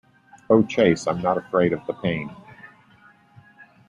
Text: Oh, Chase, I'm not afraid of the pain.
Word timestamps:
Oh, 0.49 0.63
Chase, 0.63 1.05
I'm 1.05 1.21
not 1.21 1.37
afraid 1.37 1.73
of 1.73 1.85
the 1.85 1.93
pain. 1.93 2.35